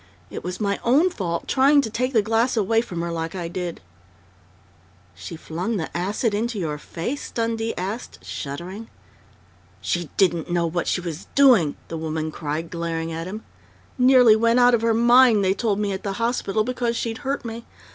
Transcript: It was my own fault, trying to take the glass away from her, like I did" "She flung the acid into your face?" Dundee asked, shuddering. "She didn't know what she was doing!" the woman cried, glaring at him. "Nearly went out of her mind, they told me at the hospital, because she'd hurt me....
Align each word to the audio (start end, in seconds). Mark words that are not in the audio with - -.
It 0.31 0.43
was 0.43 0.59
my 0.59 0.79
own 0.83 1.11
fault, 1.11 1.47
trying 1.47 1.79
to 1.81 1.89
take 1.91 2.11
the 2.11 2.23
glass 2.23 2.57
away 2.57 2.81
from 2.81 3.01
her, 3.03 3.11
like 3.11 3.35
I 3.35 3.47
did" 3.47 3.81
"She 5.15 5.35
flung 5.35 5.77
the 5.77 5.95
acid 5.95 6.33
into 6.33 6.57
your 6.57 6.79
face?" 6.79 7.29
Dundee 7.29 7.77
asked, 7.77 8.25
shuddering. 8.25 8.89
"She 9.79 10.09
didn't 10.17 10.49
know 10.49 10.65
what 10.65 10.87
she 10.87 11.01
was 11.01 11.25
doing!" 11.35 11.75
the 11.87 11.97
woman 11.97 12.31
cried, 12.31 12.71
glaring 12.71 13.11
at 13.11 13.27
him. 13.27 13.43
"Nearly 13.95 14.35
went 14.35 14.57
out 14.59 14.73
of 14.73 14.81
her 14.81 14.95
mind, 14.95 15.45
they 15.45 15.53
told 15.53 15.77
me 15.77 15.91
at 15.91 16.01
the 16.01 16.13
hospital, 16.13 16.63
because 16.63 16.97
she'd 16.97 17.19
hurt 17.19 17.45
me.... 17.45 17.67